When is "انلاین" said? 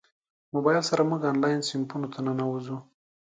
1.31-1.61